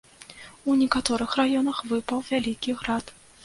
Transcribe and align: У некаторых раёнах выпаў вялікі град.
У 0.71 0.77
некаторых 0.79 1.37
раёнах 1.41 1.85
выпаў 1.95 2.27
вялікі 2.33 2.79
град. 2.85 3.05